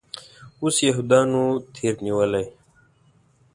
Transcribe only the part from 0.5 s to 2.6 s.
اوس یهودانو ترې نیولی.